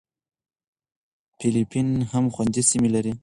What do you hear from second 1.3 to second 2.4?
فېلېپین هم